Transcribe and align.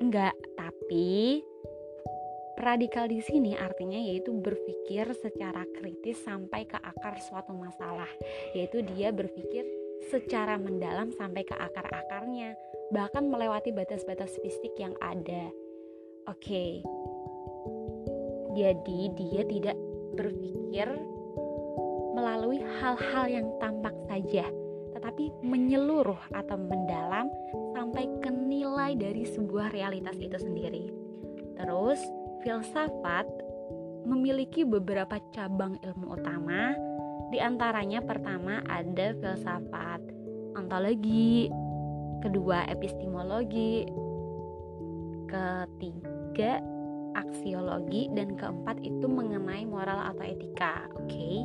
enggak 0.00 0.36
tapi 0.56 1.40
radikal 2.56 3.04
di 3.04 3.20
sini 3.20 3.52
artinya 3.52 4.00
yaitu 4.00 4.32
berpikir 4.32 5.12
secara 5.12 5.62
kritis 5.76 6.16
sampai 6.24 6.64
ke 6.64 6.80
akar 6.80 7.20
suatu 7.20 7.52
masalah. 7.52 8.08
Yaitu 8.56 8.80
dia 8.82 9.12
berpikir 9.12 9.64
secara 10.08 10.56
mendalam 10.56 11.12
sampai 11.12 11.44
ke 11.44 11.52
akar-akarnya. 11.52 12.56
Bahkan 12.92 13.28
melewati 13.28 13.76
batas-batas 13.76 14.32
fisik 14.40 14.72
yang 14.80 14.96
ada. 15.04 15.52
Oke. 16.26 16.42
Okay. 16.42 16.72
jadi 18.56 19.00
dia 19.20 19.42
tidak 19.44 19.76
berpikir 20.16 20.88
melalui 22.16 22.64
hal-hal 22.80 23.28
yang 23.28 23.46
tampak 23.60 23.92
saja 24.08 24.48
tetapi 25.06 25.30
menyeluruh 25.46 26.18
atau 26.34 26.58
mendalam 26.58 27.30
sampai 27.78 28.10
ke 28.18 28.26
nilai 28.26 28.98
dari 28.98 29.22
sebuah 29.22 29.70
realitas 29.70 30.18
itu 30.18 30.34
sendiri 30.34 30.90
terus 31.54 32.02
filsafat 32.42 33.22
memiliki 34.02 34.66
beberapa 34.66 35.22
cabang 35.30 35.78
ilmu 35.82 36.18
utama. 36.18 36.74
Di 37.30 37.38
antaranya 37.38 38.02
pertama 38.02 38.62
ada 38.66 39.14
filsafat 39.18 40.02
ontologi, 40.58 41.54
kedua 42.26 42.66
epistemologi, 42.66 43.86
ketiga 45.30 46.58
aksiologi 47.14 48.10
dan 48.10 48.34
keempat 48.34 48.82
itu 48.82 49.06
mengenai 49.06 49.62
moral 49.70 50.14
atau 50.14 50.26
etika. 50.26 50.90
Oke. 50.98 51.14
Okay? 51.14 51.36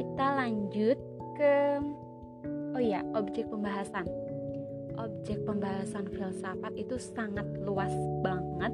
Kita 0.00 0.26
lanjut 0.40 1.09
ke 1.36 1.82
oh 2.74 2.82
ya, 2.82 3.04
objek 3.14 3.46
pembahasan 3.50 4.06
objek 5.00 5.40
pembahasan 5.48 6.04
filsafat 6.12 6.72
itu 6.76 7.00
sangat 7.00 7.46
luas 7.64 7.92
banget 8.20 8.72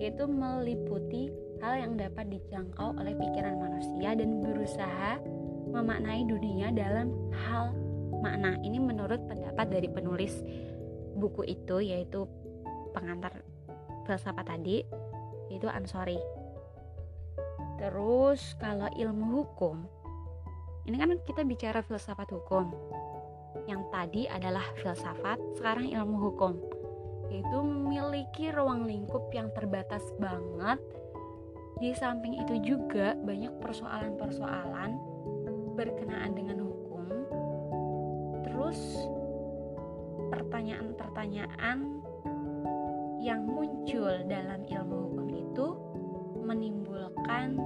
yaitu 0.00 0.24
meliputi 0.24 1.28
hal 1.60 1.76
yang 1.76 1.92
dapat 2.00 2.32
dijangkau 2.32 2.96
oleh 2.96 3.12
pikiran 3.12 3.60
manusia 3.60 4.16
dan 4.16 4.40
berusaha 4.40 5.20
memaknai 5.70 6.24
dunia 6.24 6.72
dalam 6.72 7.12
hal 7.46 7.76
makna. 8.24 8.56
Ini 8.64 8.80
menurut 8.80 9.20
pendapat 9.28 9.68
dari 9.68 9.88
penulis 9.92 10.40
buku 11.20 11.44
itu 11.52 11.84
yaitu 11.84 12.24
pengantar 12.96 13.44
filsafat 14.08 14.56
tadi 14.56 14.80
yaitu 15.52 15.68
Ansori. 15.68 16.16
Terus 17.76 18.56
kalau 18.56 18.88
ilmu 18.96 19.44
hukum 19.44 19.84
ini 20.88 20.96
kan 20.96 21.10
kita 21.26 21.42
bicara 21.44 21.84
filsafat 21.84 22.28
hukum 22.32 22.72
yang 23.66 23.86
tadi 23.90 24.30
adalah 24.30 24.62
filsafat, 24.78 25.38
sekarang 25.58 25.90
ilmu 25.90 26.16
hukum. 26.30 26.54
Itu 27.30 27.62
memiliki 27.62 28.50
ruang 28.50 28.86
lingkup 28.86 29.30
yang 29.30 29.50
terbatas 29.54 30.02
banget. 30.18 30.78
Di 31.78 31.94
samping 31.96 32.36
itu 32.42 32.74
juga 32.74 33.16
banyak 33.16 33.62
persoalan-persoalan 33.62 34.90
berkenaan 35.78 36.32
dengan 36.36 36.66
hukum. 36.66 37.06
Terus 38.44 38.78
pertanyaan-pertanyaan 40.34 41.78
yang 43.20 43.44
muncul 43.46 44.12
dalam 44.28 44.66
ilmu 44.66 44.96
hukum 45.08 45.28
itu 45.30 45.66
menimbulkan 46.42 47.56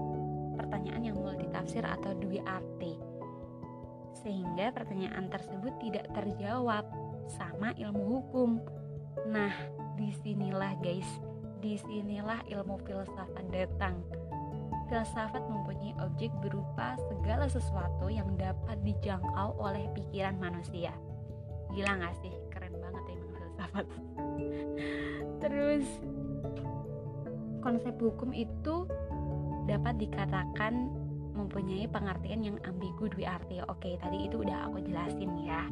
pertanyaan 0.54 1.02
yang 1.12 1.18
multitafsir 1.18 1.82
atau 1.82 2.14
dua 2.16 2.42
arti 2.46 3.14
sehingga 4.24 4.72
pertanyaan 4.72 5.28
tersebut 5.28 5.76
tidak 5.84 6.08
terjawab 6.16 6.88
sama 7.28 7.76
ilmu 7.76 8.02
hukum. 8.18 8.56
Nah, 9.28 9.52
di 10.00 10.10
sinilah 10.24 10.80
guys, 10.80 11.06
di 11.60 11.76
sinilah 11.76 12.40
ilmu 12.48 12.80
filsafat 12.88 13.44
datang. 13.52 14.00
Filsafat 14.88 15.44
mempunyai 15.44 15.92
objek 16.00 16.32
berupa 16.40 16.96
segala 17.12 17.48
sesuatu 17.48 18.08
yang 18.08 18.32
dapat 18.40 18.80
dijangkau 18.84 19.60
oleh 19.60 19.84
pikiran 19.92 20.40
manusia. 20.40 20.92
Gila 21.76 22.00
gak 22.00 22.16
sih? 22.24 22.32
Keren 22.48 22.74
banget 22.80 23.04
emang 23.12 23.32
filsafat. 23.36 23.86
Terus, 25.44 25.86
konsep 27.60 27.96
hukum 27.96 28.32
itu 28.36 28.83
dapat 29.64 29.96
dikatakan 30.00 30.92
mempunyai 31.34 31.90
pengertian 31.90 32.40
yang 32.46 32.56
ambigu 32.62 33.10
dua 33.10 33.42
arti. 33.42 33.58
Oke, 33.66 33.98
tadi 33.98 34.30
itu 34.30 34.40
udah 34.40 34.70
aku 34.70 34.80
jelasin 34.86 35.34
ya. 35.42 35.66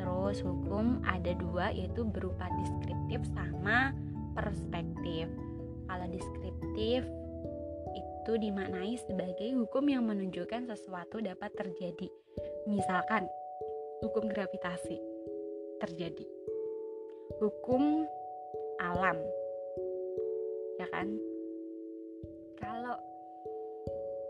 Terus 0.00 0.40
hukum 0.40 1.04
ada 1.04 1.36
dua 1.36 1.70
yaitu 1.74 2.06
berupa 2.06 2.48
deskriptif 2.64 3.20
sama 3.36 3.92
perspektif. 4.32 5.28
Kalau 5.88 6.06
deskriptif 6.08 7.04
itu 7.96 8.32
dimaknai 8.36 8.96
sebagai 9.08 9.56
hukum 9.56 9.88
yang 9.88 10.04
menunjukkan 10.04 10.68
sesuatu 10.68 11.20
dapat 11.20 11.52
terjadi. 11.56 12.08
Misalkan 12.68 13.24
hukum 14.04 14.28
gravitasi 14.28 14.96
terjadi. 15.80 16.26
Hukum 17.40 18.06
alam. 18.78 19.18
Ya 20.78 20.86
kan? 20.94 21.27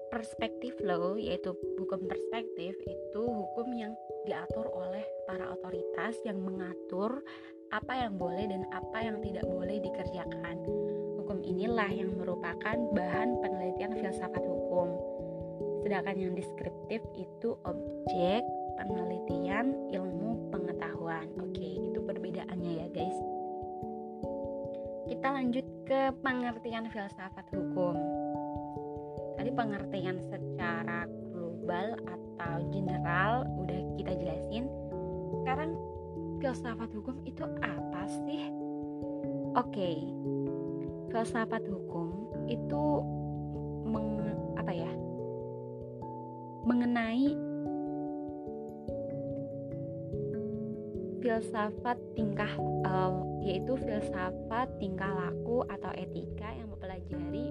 Perspektif 0.08 0.74
law 0.80 1.14
yaitu 1.16 1.52
hukum 1.76 2.00
perspektif 2.08 2.72
itu 2.88 3.22
hukum 3.22 3.68
yang 3.76 3.92
diatur 4.24 4.68
oleh 4.72 5.04
para 5.28 5.52
otoritas 5.52 6.16
yang 6.24 6.40
mengatur 6.40 7.20
apa 7.68 7.92
yang 7.92 8.16
boleh 8.16 8.48
dan 8.48 8.64
apa 8.72 9.04
yang 9.04 9.20
tidak 9.20 9.44
boleh 9.44 9.76
dikerjakan. 9.84 10.56
Hukum 11.20 11.44
inilah 11.44 11.88
yang 11.92 12.16
merupakan 12.16 12.76
bahan 12.96 13.44
penelitian 13.44 13.92
filsafat 14.00 14.40
hukum. 14.40 14.96
Sedangkan 15.84 16.16
yang 16.16 16.32
deskriptif 16.32 17.04
itu 17.12 17.48
objek 17.68 18.40
penelitian 18.80 19.76
ilmu 19.92 20.48
pengetahuan. 20.48 21.28
Oke, 21.44 21.76
itu 21.76 22.00
perbedaannya 22.00 22.72
ya, 22.80 22.86
guys. 22.88 23.18
Kita 25.08 25.28
lanjut 25.36 25.66
ke 25.84 26.12
pengertian 26.24 26.88
filsafat 26.88 27.48
hukum 27.52 28.07
tadi 29.48 29.64
pengertian 29.64 30.20
secara 30.28 31.08
global 31.32 31.96
atau 32.04 32.68
general 32.68 33.48
udah 33.64 33.80
kita 33.96 34.12
jelasin. 34.20 34.68
Sekarang 35.40 35.72
filsafat 36.36 36.92
hukum 36.92 37.16
itu 37.24 37.48
apa 37.64 38.02
sih? 38.28 38.52
Oke 39.56 39.72
okay. 39.72 39.96
filsafat 41.08 41.64
hukum 41.64 42.12
itu 42.44 43.00
meng, 43.88 44.20
apa 44.60 44.68
ya? 44.68 44.92
Mengenai 46.68 47.32
filsafat 51.24 51.96
tingkah 52.12 52.52
uh, 52.84 53.16
yaitu 53.40 53.80
filsafat 53.80 54.68
tingkah 54.76 55.08
laku 55.08 55.64
atau 55.72 55.88
etika 55.96 56.52
yang 56.52 56.68
mempelajari 56.68 57.48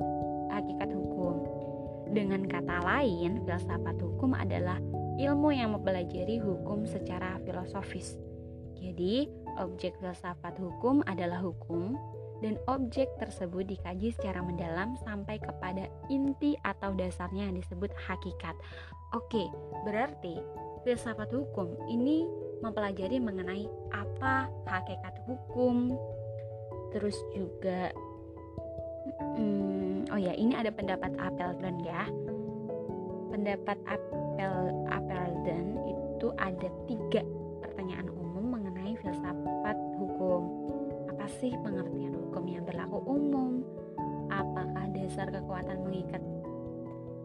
hakikat 0.53 0.93
hukum 0.93 1.66
dengan 2.11 2.47
kata 2.47 2.83
lain, 2.83 3.43
filsafat 3.43 3.97
hukum 3.99 4.31
adalah 4.37 4.79
ilmu 5.17 5.49
yang 5.51 5.73
mempelajari 5.73 6.37
hukum 6.39 6.85
secara 6.85 7.41
filosofis. 7.43 8.15
Jadi, 8.77 9.27
objek 9.57 9.97
filsafat 9.97 10.55
hukum 10.61 11.01
adalah 11.09 11.41
hukum 11.41 11.97
dan 12.45 12.61
objek 12.69 13.09
tersebut 13.17 13.65
dikaji 13.65 14.13
secara 14.13 14.45
mendalam 14.45 14.93
sampai 15.01 15.41
kepada 15.41 15.89
inti 16.13 16.53
atau 16.61 16.93
dasarnya 16.93 17.49
yang 17.49 17.57
disebut 17.57 17.89
hakikat. 17.97 18.53
Oke, 19.17 19.49
berarti 19.87 20.37
filsafat 20.85 21.33
hukum 21.33 21.73
ini 21.89 22.29
mempelajari 22.61 23.17
mengenai 23.17 23.65
apa 23.93 24.49
hakikat 24.69 25.17
hukum, 25.25 25.97
terus 26.93 27.17
juga 27.33 27.89
hmm, 29.37 29.76
oh 30.11 30.19
ya 30.19 30.33
ini 30.35 30.55
ada 30.55 30.71
pendapat 30.71 31.11
Appleton 31.19 31.83
ya. 31.83 32.07
Pendapat 33.31 33.77
Apple 33.85 34.87
Appleton 34.87 35.65
itu 35.85 36.27
ada 36.39 36.69
tiga 36.89 37.21
pertanyaan 37.61 38.09
umum 38.09 38.57
mengenai 38.57 38.95
filsafat 39.03 39.77
hukum. 39.99 40.41
Apa 41.11 41.25
sih 41.39 41.53
pengertian 41.61 42.15
hukum 42.15 42.43
yang 42.47 42.63
berlaku 42.63 42.99
umum? 43.05 43.61
Apakah 44.31 44.89
dasar 44.95 45.27
kekuatan 45.29 45.83
mengikat 45.85 46.23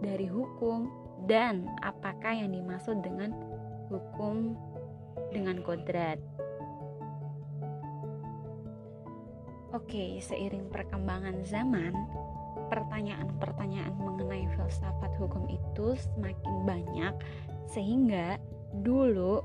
dari 0.03 0.27
hukum? 0.27 0.91
Dan 1.23 1.71
apakah 1.87 2.35
yang 2.35 2.51
dimaksud 2.51 2.99
dengan 2.99 3.31
hukum 3.87 4.59
dengan 5.31 5.63
kodrat? 5.63 6.19
Oke, 9.73 10.21
seiring 10.21 10.69
perkembangan 10.69 11.49
zaman, 11.49 11.97
pertanyaan-pertanyaan 12.93 13.97
mengenai 13.97 14.45
filsafat 14.53 15.17
hukum 15.17 15.49
itu 15.49 15.97
semakin 15.97 16.55
banyak 16.69 17.15
sehingga 17.65 18.37
dulu 18.85 19.41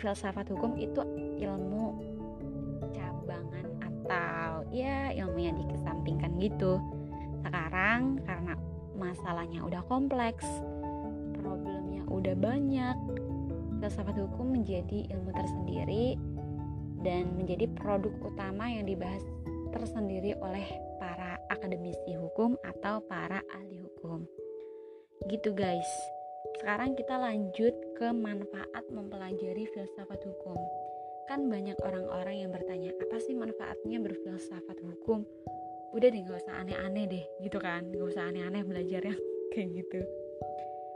filsafat 0.00 0.48
hukum 0.48 0.72
itu 0.80 1.04
ilmu 1.44 2.00
cabangan 2.96 3.68
atau 3.84 4.64
ya 4.72 5.12
ilmu 5.20 5.36
yang 5.36 5.60
dikesampingkan 5.60 6.32
gitu. 6.40 6.80
Sekarang 7.44 8.24
karena 8.24 8.56
masalahnya 8.96 9.68
udah 9.68 9.84
kompleks, 9.84 10.48
problemnya 11.36 12.08
udah 12.08 12.32
banyak, 12.40 12.96
filsafat 13.84 14.16
hukum 14.16 14.56
menjadi 14.56 15.12
ilmu 15.12 15.28
tersendiri 15.36 16.16
dan 17.04 17.36
menjadi 17.36 17.68
produk 17.76 18.16
utama 18.24 18.64
yang 18.72 18.88
dibahas 18.88 19.20
tersendiri 19.76 20.32
oleh 20.40 20.87
akademisi 21.58 22.14
hukum 22.14 22.54
atau 22.62 23.02
para 23.02 23.42
ahli 23.50 23.82
hukum. 23.82 24.22
Gitu 25.26 25.50
guys. 25.50 25.90
Sekarang 26.62 26.94
kita 26.94 27.18
lanjut 27.18 27.74
ke 27.98 28.08
manfaat 28.14 28.86
mempelajari 28.94 29.66
filsafat 29.74 30.22
hukum. 30.22 30.54
Kan 31.26 31.50
banyak 31.50 31.76
orang-orang 31.82 32.46
yang 32.46 32.50
bertanya 32.54 32.94
apa 33.02 33.18
sih 33.18 33.34
manfaatnya 33.34 33.98
berfilsafat 33.98 34.78
hukum? 34.78 35.26
Udah 35.92 36.08
deh 36.08 36.22
nggak 36.22 36.38
usah 36.38 36.62
aneh-aneh 36.62 37.04
deh 37.10 37.24
gitu 37.42 37.58
kan? 37.58 37.90
Nggak 37.90 38.06
usah 38.14 38.30
aneh-aneh 38.30 38.62
belajar 38.62 39.02
yang 39.02 39.18
kayak 39.52 39.82
gitu. 39.82 40.00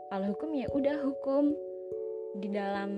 Kalau 0.08 0.26
hukum 0.30 0.50
ya 0.54 0.70
udah 0.70 0.96
hukum. 1.02 1.50
Di 2.32 2.48
dalam 2.48 2.90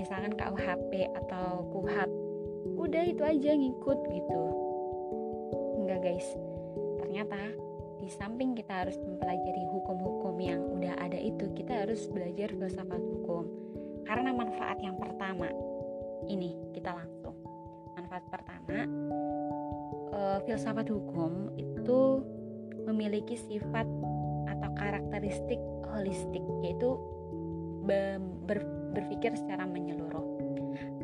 misalkan 0.00 0.32
KUHP 0.32 1.12
atau 1.12 1.68
KUHAP 1.68 2.10
udah 2.80 3.04
itu 3.04 3.22
aja 3.22 3.50
ngikut 3.52 3.98
gitu 4.08 4.42
enggak 5.90 6.14
guys 6.14 6.28
ternyata 7.02 7.40
di 7.98 8.08
samping 8.14 8.54
kita 8.54 8.86
harus 8.86 8.94
mempelajari 9.02 9.64
hukum-hukum 9.74 10.38
yang 10.38 10.62
udah 10.62 10.94
ada 11.02 11.18
itu 11.18 11.50
kita 11.58 11.82
harus 11.82 12.06
belajar 12.06 12.54
filsafat 12.54 13.02
hukum 13.02 13.44
karena 14.06 14.30
manfaat 14.30 14.78
yang 14.78 14.94
pertama 14.96 15.50
ini 16.28 16.52
kita 16.74 16.92
langsung. 16.92 17.36
Manfaat 17.96 18.24
pertama, 18.28 18.84
e, 20.12 20.20
filsafat 20.44 20.90
hukum 20.90 21.54
itu 21.56 22.00
memiliki 22.84 23.38
sifat 23.38 23.86
atau 24.50 24.70
karakteristik 24.74 25.60
holistik 25.94 26.42
yaitu 26.66 26.98
ber, 27.86 28.60
berpikir 28.92 29.32
secara 29.38 29.64
menyeluruh. 29.64 30.26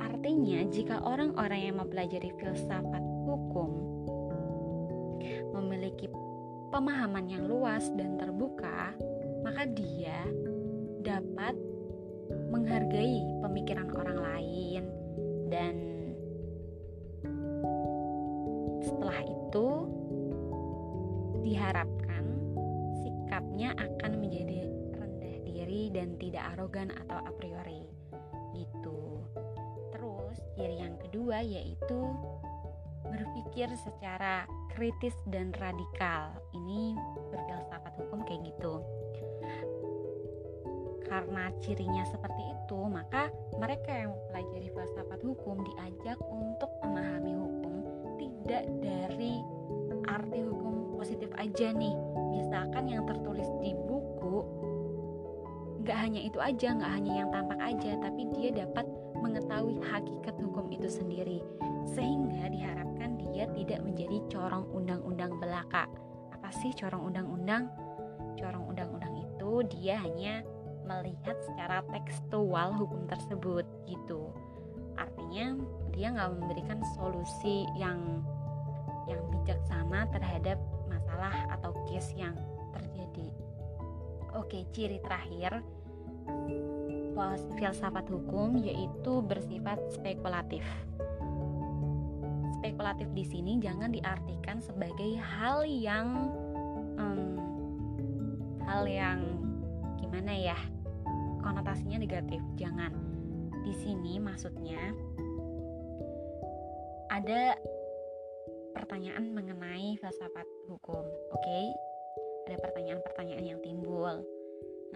Artinya, 0.03 0.67
jika 0.67 1.03
orang-orang 1.03 1.61
yang 1.71 1.77
mempelajari 1.79 2.35
filsafat 2.39 3.05
hukum 3.27 3.86
pemahaman 6.77 7.25
yang 7.25 7.49
luas 7.49 7.89
dan 7.97 8.21
terbuka, 8.21 8.93
maka 9.41 9.65
dia 9.65 10.29
dapat 11.01 11.57
menghargai 12.53 13.25
pemikiran 13.41 13.89
orang 13.97 14.21
lain. 14.21 14.83
Dan 15.49 15.75
setelah 18.85 19.25
itu 19.25 19.69
diharapkan 21.49 22.25
sikapnya 23.01 23.73
akan 23.81 24.13
menjadi 24.21 24.69
rendah 25.01 25.37
diri 25.49 25.89
dan 25.97 26.13
tidak 26.21 26.45
arogan 26.61 26.93
atau 26.93 27.25
a 27.25 27.33
priori. 27.41 27.89
Gitu. 28.53 29.01
Terus 29.97 30.37
ciri 30.53 30.85
yang 30.85 31.01
kedua 31.01 31.41
yaitu 31.41 32.05
berpikir 33.17 33.73
secara 33.81 34.45
kritis 34.77 35.17
dan 35.33 35.57
radikal 35.57 36.37
ini 36.53 36.93
berfilsafat 37.33 37.97
hukum 37.97 38.21
kayak 38.29 38.45
gitu 38.53 38.85
karena 41.07 41.55
cirinya 41.63 42.05
seperti 42.11 42.43
itu, 42.51 42.79
maka 42.91 43.31
mereka 43.57 43.95
yang 43.95 44.11
mempelajari 44.13 44.69
filsafat 44.75 45.21
hukum 45.23 45.63
diajak 45.63 46.19
untuk 46.27 46.71
memahami 46.83 47.33
hukum 47.33 47.75
tidak 48.19 48.65
dari 48.83 49.41
arti 50.11 50.41
hukum 50.43 50.99
positif 50.99 51.31
aja 51.39 51.71
nih. 51.73 51.95
Misalkan 52.35 52.91
yang 52.91 53.07
tertulis 53.07 53.47
di 53.63 53.73
buku 53.87 54.43
nggak 55.87 55.99
hanya 56.03 56.21
itu 56.27 56.39
aja, 56.43 56.75
nggak 56.75 56.93
hanya 56.99 57.13
yang 57.23 57.29
tampak 57.31 57.61
aja, 57.63 57.91
tapi 58.03 58.23
dia 58.35 58.51
dapat 58.67 58.87
mengetahui 59.21 59.81
hakikat 59.83 60.37
hukum 60.41 60.69
itu 60.73 60.89
sendiri, 60.89 61.41
sehingga 61.97 62.49
diharapkan 62.51 63.17
dia 63.21 63.49
tidak 63.57 63.81
menjadi 63.85 64.19
corong 64.33 64.67
undang-undang 64.73 65.37
belaka. 65.39 65.89
Apa 66.33 66.49
sih 66.53 66.73
corong 66.77 67.13
undang-undang? 67.13 67.69
Corong 68.37 68.73
undang-undang 68.73 69.15
itu 69.17 69.65
dia 69.73 70.01
hanya 70.01 70.45
melihat 70.87 71.35
secara 71.43 71.83
tekstual 71.91 72.71
hukum 72.79 73.11
tersebut 73.11 73.67
gitu 73.91 74.31
artinya 74.97 75.61
dia 75.93 76.09
nggak 76.15 76.33
memberikan 76.41 76.81
solusi 76.97 77.69
yang 77.77 78.25
yang 79.07 79.21
bijaksana 79.31 80.09
terhadap 80.11 80.59
masalah 80.89 81.35
atau 81.53 81.75
case 81.91 82.17
yang 82.17 82.35
terjadi 82.73 83.29
oke 84.33 84.59
ciri 84.73 84.99
terakhir 85.05 85.61
filsafat 87.57 88.07
hukum 88.13 88.61
yaitu 88.61 89.25
bersifat 89.25 89.81
spekulatif 89.89 90.63
spekulatif 92.61 93.09
di 93.17 93.25
sini 93.25 93.53
jangan 93.63 93.93
diartikan 93.95 94.61
sebagai 94.61 95.17
hal 95.17 95.65
yang 95.65 96.35
um, 97.01 97.41
hal 98.67 98.85
yang 98.85 99.23
gimana 99.97 100.35
ya 100.35 100.59
konotasinya 101.47 102.03
negatif. 102.03 102.43
Jangan. 102.59 102.91
Di 103.63 103.75
sini 103.79 104.19
maksudnya 104.19 104.91
ada 107.07 107.55
pertanyaan 108.75 109.31
mengenai 109.31 109.95
filsafat 110.03 110.47
hukum. 110.67 111.07
Oke? 111.31 111.43
Okay? 111.47 111.67
Ada 112.47 112.57
pertanyaan-pertanyaan 112.63 113.47
yang 113.47 113.61
timbul. 113.63 114.23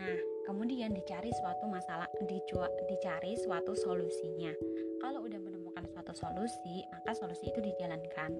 Nah, 0.00 0.20
kemudian 0.48 0.96
dicari 0.96 1.28
suatu 1.36 1.68
masalah, 1.68 2.08
dicari 2.88 3.36
suatu 3.36 3.76
solusinya. 3.76 4.56
Kalau 5.04 5.28
udah 5.28 5.36
menemukan 5.36 5.84
suatu 5.92 6.16
solusi, 6.16 6.80
maka 6.88 7.12
solusi 7.12 7.52
itu 7.52 7.60
dijalankan. 7.60 8.32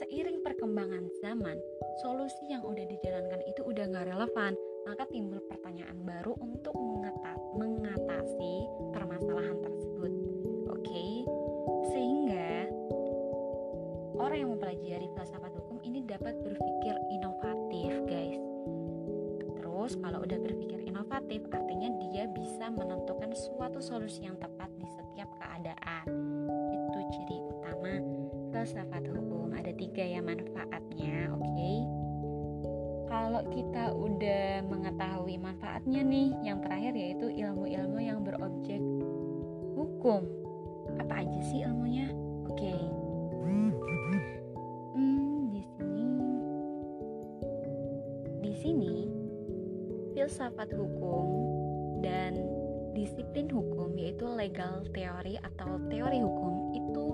Seiring 0.00 0.40
perkembangan 0.40 1.04
zaman, 1.20 1.60
solusi 2.00 2.48
yang 2.48 2.64
udah 2.64 2.88
dijalankan 2.88 3.44
itu 3.46 3.62
udah 3.62 3.84
gak 3.92 4.08
relevan 4.10 4.56
maka 4.84 5.08
timbul 5.08 5.40
pertanyaan 5.48 5.96
baru 6.04 6.36
untuk 6.44 6.76
mengatasi 7.56 8.68
permasalahan 8.92 9.56
tersebut. 9.64 10.12
Oke, 10.68 10.84
okay? 10.84 11.12
sehingga 11.88 12.68
orang 14.20 14.38
yang 14.44 14.50
mempelajari 14.52 15.08
filsafat 15.16 15.52
hukum 15.56 15.80
ini 15.80 16.04
dapat 16.04 16.36
berpikir 16.44 16.94
inovatif, 17.16 17.53
menentukan 22.74 23.30
suatu 23.32 23.78
solusi 23.78 24.26
yang 24.26 24.36
tepat 24.36 24.70
di 24.76 24.86
setiap 24.90 25.30
keadaan. 25.38 26.06
Itu 26.70 26.98
ciri 27.14 27.38
utama 27.46 27.94
filsafat 28.50 29.06
hukum. 29.08 29.54
Ada 29.54 29.72
tiga 29.78 30.04
ya 30.04 30.20
manfaatnya, 30.20 31.32
oke? 31.32 31.42
Okay? 31.42 31.78
kalau 33.14 33.46
kita 33.46 33.94
udah 33.94 34.66
mengetahui 34.66 35.38
manfaatnya 35.38 36.02
nih 36.02 36.34
yang 36.42 36.58
terakhir 36.58 36.98
yaitu 36.98 37.30
ilmu-ilmu 37.30 38.02
yang 38.02 38.26
berobjek 38.26 38.82
hukum 39.78 40.26
apa 40.98 41.22
aja 41.22 41.40
sih 41.46 41.62
ilmunya 41.62 42.10
oke 42.50 42.58
okay. 42.58 42.80
hmm, 44.98 45.54
di 45.54 45.62
sini 45.62 46.10
di 48.42 48.52
sini 48.58 48.94
filsafat 50.18 50.74
hukum 50.74 51.26
dan 52.02 52.34
disiplin 52.94 53.50
hukum 53.50 53.92
yaitu 53.98 54.24
legal 54.30 54.86
teori 54.94 55.36
atau 55.42 55.76
teori 55.90 56.22
hukum 56.22 56.72
itu 56.72 57.06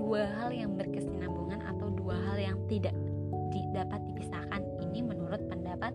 dua 0.00 0.24
hal 0.40 0.50
yang 0.50 0.74
berkesinambungan 0.74 1.60
atau 1.68 1.92
dua 1.92 2.16
hal 2.16 2.36
yang 2.40 2.58
tidak 2.66 2.96
dapat 3.78 4.00
dipisahkan 4.10 4.62
ini 4.90 5.04
menurut 5.04 5.38
pendapat 5.46 5.94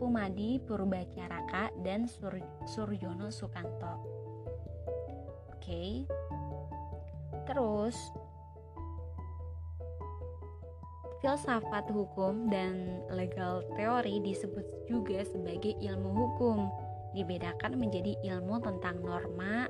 Pumadi 0.00 0.56
Purbacaraka 0.64 1.68
dan 1.84 2.08
Sur 2.08 2.32
Suryono 2.64 3.28
Sukanto. 3.28 4.00
Oke. 5.52 5.60
Okay. 5.60 5.90
Terus 7.44 7.96
filsafat 11.20 11.92
hukum 11.92 12.48
dan 12.48 13.04
legal 13.12 13.60
teori 13.76 14.24
disebut 14.24 14.64
juga 14.88 15.20
sebagai 15.28 15.76
ilmu 15.76 16.10
hukum. 16.10 16.58
Dibedakan 17.10 17.74
menjadi 17.74 18.14
ilmu 18.22 18.62
tentang 18.62 19.02
norma, 19.02 19.66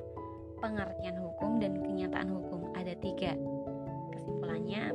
pengertian 0.60 1.16
hukum, 1.20 1.56
dan 1.56 1.80
kenyataan 1.80 2.28
hukum. 2.28 2.72
Ada 2.76 2.94
tiga. 3.00 3.32
Kesimpulannya, 4.12 4.92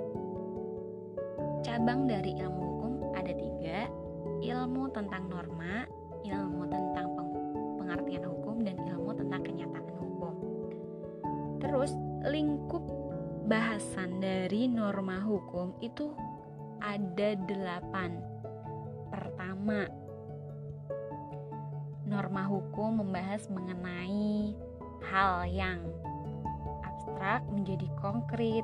cabang 1.65 2.05
dari 2.05 2.37
ilmu 2.37 2.61
hukum 2.61 2.93
ada 3.17 3.33
tiga 3.33 3.89
ilmu 4.45 4.85
tentang 4.93 5.25
norma 5.25 5.89
ilmu 6.21 6.69
tentang 6.69 7.07
pengertian 7.81 8.25
hukum 8.29 8.61
dan 8.61 8.77
ilmu 8.85 9.11
tentang 9.17 9.41
kenyataan 9.41 9.89
hukum 9.97 10.33
terus 11.57 11.97
lingkup 12.29 12.85
bahasan 13.45 14.21
dari 14.21 14.65
norma 14.65 15.21
hukum 15.21 15.77
itu 15.81 16.13
ada 16.81 17.37
delapan. 17.45 18.17
Pertama, 19.13 19.85
norma 22.15 22.47
hukum 22.47 23.03
membahas 23.03 23.51
mengenai 23.51 24.55
hal 25.11 25.43
yang 25.51 25.83
abstrak 26.87 27.43
menjadi 27.51 27.91
konkret, 27.99 28.63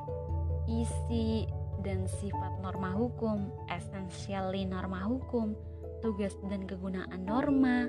isi 0.64 1.44
dan 1.84 2.08
sifat 2.08 2.64
norma 2.64 2.96
hukum, 2.96 3.52
essentially 3.68 4.64
norma 4.64 5.04
hukum, 5.04 5.52
tugas 6.00 6.32
dan 6.48 6.64
kegunaan 6.64 7.28
norma, 7.28 7.84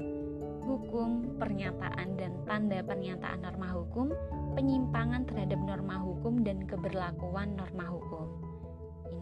hukum, 0.68 1.40
pernyataan 1.40 2.20
dan 2.20 2.36
tanda 2.44 2.84
pernyataan 2.84 3.40
norma 3.40 3.72
hukum, 3.72 4.12
penyimpangan 4.60 5.24
terhadap 5.24 5.64
norma 5.64 5.96
hukum 5.96 6.44
dan 6.44 6.68
keberlakuan 6.68 7.56
norma 7.56 7.88
hukum. 7.88 8.28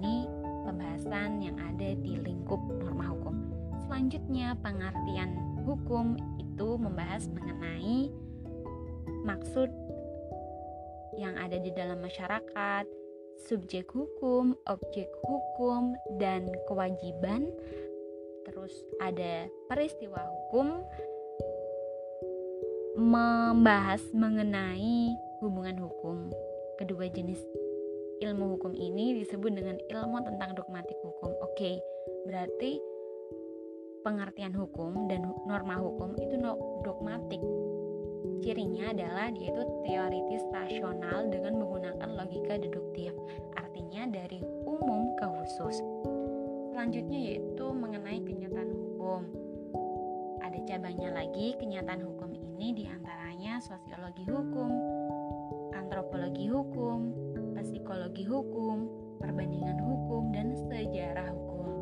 Ini 0.02 0.26
pembahasan 0.66 1.46
yang 1.46 1.58
ada 1.62 1.94
di 2.02 2.18
lingkup 2.18 2.62
norma 2.82 3.06
hukum. 3.14 3.41
Selanjutnya, 3.92 4.56
pengertian 4.64 5.36
hukum 5.68 6.16
itu 6.40 6.80
membahas 6.80 7.28
mengenai 7.28 8.08
maksud 9.28 9.68
yang 11.20 11.36
ada 11.36 11.60
di 11.60 11.76
dalam 11.76 12.00
masyarakat, 12.00 12.88
subjek 13.52 13.92
hukum, 13.92 14.56
objek 14.72 15.12
hukum, 15.28 15.92
dan 16.24 16.48
kewajiban. 16.72 17.52
Terus 18.48 18.72
ada 19.04 19.52
peristiwa 19.68 20.24
hukum, 20.24 20.88
membahas 22.96 24.00
mengenai 24.16 25.12
hubungan 25.44 25.76
hukum. 25.84 26.32
Kedua 26.80 27.12
jenis 27.12 27.44
ilmu 28.24 28.56
hukum 28.56 28.72
ini 28.72 29.20
disebut 29.20 29.52
dengan 29.52 29.76
ilmu 29.92 30.24
tentang 30.24 30.56
dogmatik 30.56 30.96
hukum. 31.04 31.36
Oke, 31.44 31.84
berarti 32.24 32.91
pengertian 34.01 34.53
hukum 34.53 35.08
dan 35.08 35.29
norma 35.46 35.77
hukum 35.77 36.17
itu 36.17 36.36
dogmatik. 36.86 37.41
Cirinya 38.41 38.89
adalah 38.89 39.29
dia 39.29 39.53
itu 39.53 39.63
teoritis 39.86 40.43
rasional 40.50 41.29
dengan 41.29 41.62
menggunakan 41.62 42.10
logika 42.17 42.58
deduktif. 42.58 43.13
Artinya 43.53 44.10
dari 44.10 44.41
umum 44.65 45.13
ke 45.17 45.25
khusus. 45.29 45.77
Selanjutnya 46.74 47.20
yaitu 47.22 47.65
mengenai 47.70 48.20
kenyataan 48.25 48.70
hukum. 48.74 49.22
Ada 50.41 50.58
cabangnya 50.65 51.13
lagi 51.13 51.53
kenyataan 51.62 52.01
hukum 52.01 52.34
ini 52.34 52.74
di 52.74 52.84
antaranya 52.89 53.62
sosiologi 53.62 54.25
hukum, 54.25 54.70
antropologi 55.77 56.50
hukum, 56.50 57.13
psikologi 57.62 58.25
hukum, 58.25 58.89
perbandingan 59.22 59.77
hukum, 59.86 60.34
dan 60.34 60.58
sejarah 60.58 61.29
hukum. 61.29 61.81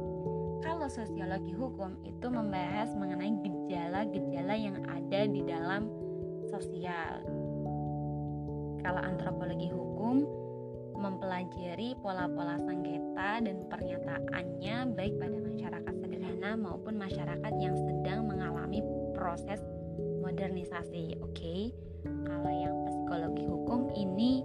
Kalau 0.60 0.88
sosiologi 0.92 1.56
hukum 1.56 1.96
itu 2.04 2.28
membahas 2.28 2.92
mengenai 2.96 3.32
gejala-gejala 3.44 4.56
yang 4.60 4.78
ada 4.92 5.22
di 5.28 5.42
dalam 5.48 5.88
sosial. 6.52 7.24
Kalau 8.84 9.02
antropologi 9.04 9.72
hukum 9.72 10.28
mempelajari 11.00 11.96
pola-pola 12.04 12.60
sengketa 12.60 13.40
dan 13.40 13.64
pernyataannya 13.72 14.76
baik 15.00 15.16
pada 15.16 15.38
masyarakat 15.40 15.94
sederhana 16.04 16.52
maupun 16.60 17.00
masyarakat 17.00 17.54
yang 17.64 17.76
sedang 17.80 18.28
mengalami 18.28 18.84
proses 19.16 19.64
modernisasi 20.20 21.16
oke 21.24 21.32
okay? 21.32 21.72
kalau 22.28 22.52
yang 22.52 22.76
psikologi 22.88 23.44
hukum 23.48 23.92
ini 23.96 24.44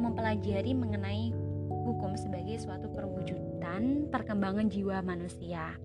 mempelajari 0.00 0.72
mengenai 0.76 1.32
hukum 1.68 2.16
sebagai 2.16 2.60
suatu 2.60 2.88
perwujudan 2.92 3.11
perkembangan 4.10 4.66
jiwa 4.68 5.00
manusia 5.06 5.78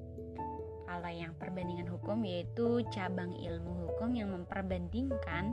kalau 0.88 1.12
yang 1.12 1.36
perbandingan 1.36 1.86
hukum 1.92 2.24
yaitu 2.24 2.82
cabang 2.90 3.36
ilmu 3.36 3.86
hukum 3.86 4.16
yang 4.16 4.34
memperbandingkan 4.34 5.52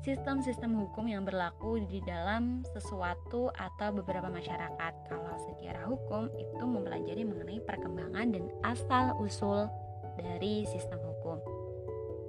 sistem-sistem 0.00 0.72
hukum 0.80 1.04
yang 1.10 1.26
berlaku 1.26 1.84
di 1.84 2.00
dalam 2.06 2.64
sesuatu 2.72 3.52
atau 3.52 3.92
beberapa 3.92 4.32
masyarakat. 4.32 4.92
Kalau 5.10 5.34
sejarah 5.50 5.84
hukum 5.84 6.32
itu 6.40 6.64
mempelajari 6.64 7.22
mengenai 7.26 7.60
perkembangan 7.60 8.32
dan 8.32 8.44
asal-usul 8.64 9.68
dari 10.16 10.64
sistem 10.64 11.02
hukum 11.04 11.42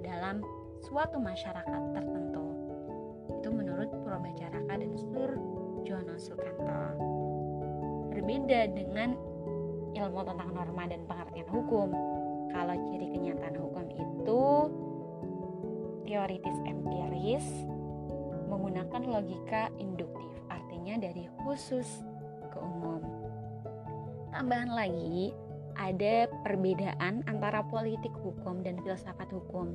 dalam 0.04 0.44
suatu 0.84 1.16
masyarakat 1.16 1.82
tertentu. 1.96 2.44
Itu 3.40 3.48
menurut 3.48 3.88
Purwacaraka 4.04 4.74
dan 4.76 4.92
Sur 4.98 5.30
Jono 5.88 6.20
Sukanto. 6.20 7.11
Berbeda 8.12 8.68
dengan 8.76 9.16
ilmu 9.96 10.20
tentang 10.24 10.50
norma 10.52 10.84
dan 10.84 11.08
pengertian 11.08 11.48
hukum. 11.48 11.88
Kalau 12.52 12.76
ciri 12.88 13.08
kenyataan 13.08 13.56
hukum 13.56 13.84
itu 13.88 14.44
teoritis 16.04 16.56
empiris 16.68 17.46
menggunakan 18.52 19.02
logika 19.08 19.72
induktif, 19.80 20.28
artinya 20.52 21.00
dari 21.00 21.24
khusus 21.40 22.04
ke 22.52 22.58
umum. 22.60 23.00
Tambahan 24.28 24.76
lagi, 24.76 25.32
ada 25.80 26.28
perbedaan 26.44 27.24
antara 27.24 27.64
politik 27.64 28.12
hukum 28.20 28.60
dan 28.60 28.76
filsafat 28.84 29.32
hukum. 29.32 29.72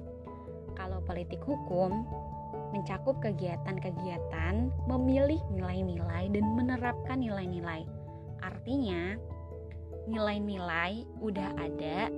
Kalau 0.78 1.02
politik 1.10 1.42
hukum 1.42 2.06
mencakup 2.70 3.18
kegiatan-kegiatan 3.18 4.70
memilih 4.86 5.42
nilai-nilai 5.50 6.30
dan 6.30 6.46
menerapkan 6.54 7.18
nilai-nilai. 7.18 7.97
Artinya, 8.68 9.16
nilai-nilai 10.12 11.08
udah 11.24 11.56
ada, 11.56 12.12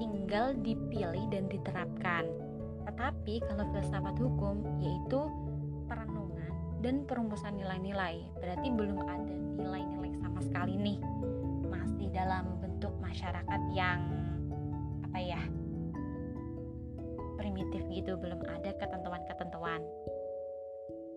tinggal 0.00 0.56
dipilih 0.64 1.28
dan 1.28 1.44
diterapkan. 1.52 2.24
Tetapi 2.88 3.44
kalau 3.44 3.68
filsafat 3.68 4.16
hukum 4.16 4.64
yaitu 4.80 5.28
perenungan 5.84 6.56
dan 6.80 7.04
perumusan 7.04 7.52
nilai-nilai, 7.60 8.24
berarti 8.40 8.72
belum 8.72 8.96
ada 8.96 9.28
nilai-nilai 9.60 10.16
sama 10.24 10.40
sekali 10.40 10.80
nih. 10.80 10.98
Masih 11.68 12.08
dalam 12.16 12.48
bentuk 12.64 12.96
masyarakat 13.04 13.60
yang 13.76 14.00
apa 15.04 15.20
ya? 15.20 15.42
primitif 17.36 17.84
gitu, 17.92 18.16
belum 18.16 18.40
ada 18.48 18.72
ketentuan-ketentuan. 18.72 19.84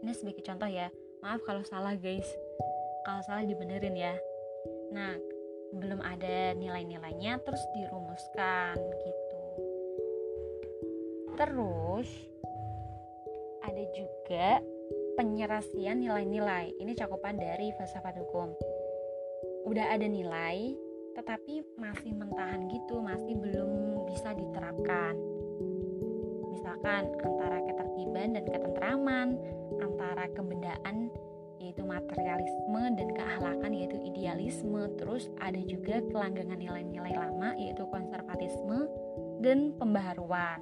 Ini 0.04 0.12
sebagai 0.12 0.44
contoh 0.44 0.68
ya. 0.68 0.92
Maaf 1.24 1.40
kalau 1.48 1.64
salah 1.64 1.96
guys. 1.96 2.28
Kalau 3.08 3.24
salah 3.24 3.48
dibenerin 3.48 3.96
ya. 3.96 4.20
Nah, 4.94 5.18
belum 5.74 6.00
ada 6.06 6.54
nilai-nilainya 6.54 7.42
terus 7.42 7.62
dirumuskan 7.74 8.78
gitu. 8.78 9.44
Terus 11.34 12.10
ada 13.66 13.84
juga 13.98 14.62
penyerasian 15.18 15.98
nilai-nilai. 15.98 16.78
Ini 16.78 16.94
cakupan 16.94 17.42
dari 17.42 17.74
filsafat 17.74 18.22
hukum. 18.22 18.54
Udah 19.66 19.98
ada 19.98 20.06
nilai, 20.06 20.78
tetapi 21.18 21.66
masih 21.78 22.14
mentahan 22.14 22.70
gitu, 22.70 23.02
masih 23.02 23.34
belum 23.38 24.04
bisa 24.06 24.34
diterapkan. 24.38 25.18
Misalkan 26.54 27.10
antara 27.18 27.66
ketertiban 27.66 28.38
dan 28.38 28.46
ketentraman, 28.46 29.42
antara 29.82 30.30
kebendaan 30.38 31.10
yaitu 31.74 31.90
materialisme 31.90 32.84
dan 32.94 33.10
keahlakan 33.18 33.74
yaitu 33.74 33.98
idealisme, 34.06 34.94
terus 34.94 35.34
ada 35.42 35.58
juga 35.66 36.06
kelanggangan 36.06 36.62
nilai-nilai 36.62 37.18
lama 37.18 37.58
yaitu 37.58 37.82
konservatisme 37.90 38.86
dan 39.42 39.74
pembaharuan. 39.82 40.62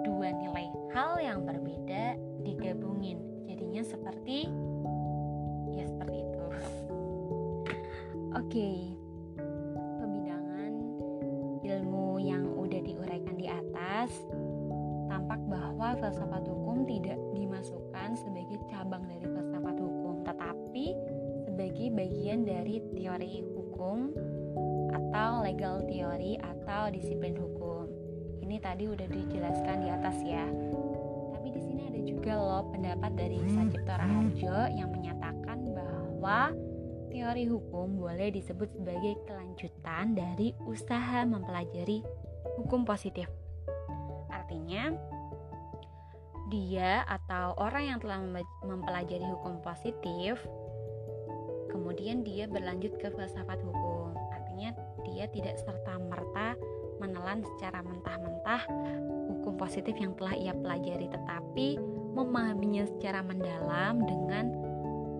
Dua 0.00 0.32
nilai 0.32 0.72
hal 0.96 1.20
yang 1.20 1.44
berbeda 1.44 2.16
digabungin, 2.40 3.20
jadinya 3.44 3.84
seperti 3.84 4.48
ya 5.76 5.84
seperti 5.84 6.24
itu. 6.24 6.44
Oke, 8.32 8.48
okay. 8.48 8.76
pembidangan 10.00 10.72
ilmu 11.60 12.16
yang 12.16 12.48
udah 12.56 12.80
diuraikan 12.80 13.36
di 13.36 13.44
atas 13.44 14.08
tampak 15.10 15.42
bahwa 15.50 15.98
filsafat 15.98 16.48
hukum 16.48 16.86
tidak 16.86 17.18
dimasukkan 17.34 18.14
sebagai 18.14 18.62
cabang 18.70 19.02
dari 19.10 19.19
bagian 21.94 22.46
dari 22.46 22.78
teori 22.94 23.42
hukum 23.54 24.14
atau 24.90 25.42
legal 25.42 25.82
theory 25.86 26.38
atau 26.38 26.90
disiplin 26.90 27.34
hukum. 27.34 27.90
Ini 28.40 28.56
tadi 28.62 28.86
udah 28.90 29.06
dijelaskan 29.10 29.76
di 29.82 29.88
atas 29.90 30.16
ya. 30.22 30.46
Tapi 31.34 31.48
di 31.54 31.60
sini 31.62 31.82
ada 31.86 32.00
juga 32.02 32.32
loh 32.34 32.64
pendapat 32.70 33.12
dari 33.14 33.38
Sajipto 33.50 33.94
Raharjo 33.94 34.58
yang 34.74 34.90
menyatakan 34.90 35.58
bahwa 35.74 36.54
teori 37.10 37.44
hukum 37.50 37.98
boleh 37.98 38.30
disebut 38.30 38.70
sebagai 38.70 39.18
kelanjutan 39.26 40.14
dari 40.14 40.54
usaha 40.62 41.26
mempelajari 41.26 42.06
hukum 42.58 42.86
positif. 42.86 43.26
Artinya, 44.30 44.94
dia 46.50 47.06
atau 47.06 47.54
orang 47.58 47.94
yang 47.94 47.98
telah 48.02 48.18
mempelajari 48.66 49.26
hukum 49.26 49.62
positif 49.62 50.38
kemudian 51.70 52.26
dia 52.26 52.50
berlanjut 52.50 52.98
ke 52.98 53.08
filsafat 53.14 53.62
hukum 53.62 54.12
artinya 54.34 54.74
dia 55.06 55.30
tidak 55.30 55.56
serta-merta 55.62 56.58
menelan 57.00 57.40
secara 57.56 57.80
mentah-mentah 57.80 58.62
hukum 59.32 59.56
positif 59.56 59.96
yang 59.96 60.12
telah 60.18 60.36
ia 60.36 60.52
pelajari 60.52 61.08
tetapi 61.08 61.80
memahaminya 62.12 62.84
secara 62.98 63.24
mendalam 63.24 64.02
dengan 64.04 64.52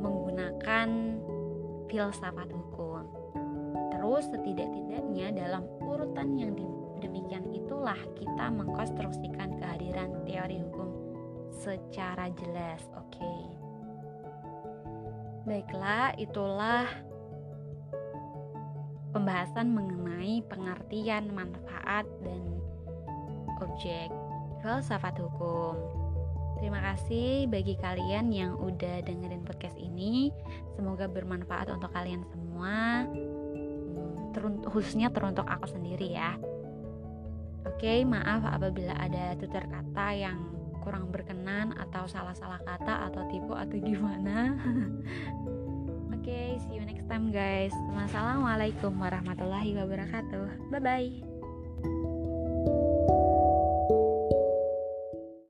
menggunakan 0.02 0.88
filsafat 1.88 2.50
hukum 2.52 3.06
terus 3.96 4.28
setidak-tidaknya 4.28 5.32
dalam 5.32 5.64
urutan 5.80 6.36
yang 6.36 6.52
demikian 7.00 7.46
itulah 7.54 7.98
kita 8.18 8.52
mengkonstruksikan 8.52 9.56
kehadiran 9.56 10.20
teori 10.28 10.60
hukum 10.60 10.88
secara 11.50 12.32
jelas. 12.32 12.80
Oke. 12.96 13.20
Okay. 13.20 13.59
Baiklah, 15.48 16.12
itulah 16.20 16.84
pembahasan 19.10 19.72
mengenai 19.74 20.44
pengertian, 20.46 21.32
manfaat 21.34 22.06
dan 22.22 22.60
objek 23.60 24.12
filsafat 24.60 25.16
hukum. 25.20 25.76
Terima 26.60 26.84
kasih 26.92 27.48
bagi 27.48 27.72
kalian 27.80 28.28
yang 28.28 28.52
udah 28.60 29.00
dengerin 29.00 29.48
podcast 29.48 29.80
ini. 29.80 30.28
Semoga 30.76 31.08
bermanfaat 31.08 31.72
untuk 31.72 31.88
kalian 31.96 32.20
semua. 32.28 33.08
Hmm, 33.08 34.60
khususnya 34.68 35.08
teruntuk 35.08 35.48
aku 35.48 35.72
sendiri 35.72 36.12
ya. 36.12 36.36
Oke, 37.64 38.04
maaf 38.04 38.44
apabila 38.44 38.92
ada 38.96 39.32
tutur 39.40 39.64
kata 39.64 40.06
yang 40.12 40.59
kurang 40.80 41.08
berkenan 41.12 41.76
atau 41.76 42.08
salah-salah 42.08 42.60
kata 42.64 43.12
atau 43.12 43.22
tipu 43.28 43.54
atau 43.54 43.76
gimana. 43.88 44.56
Oke 46.10 46.28
okay, 46.28 46.48
see 46.66 46.76
you 46.76 46.84
next 46.84 47.08
time 47.08 47.32
guys. 47.32 47.72
Wassalamualaikum 47.96 48.92
warahmatullahi 48.96 49.76
wabarakatuh. 49.78 50.72
Bye 50.72 50.82
bye 50.82 51.29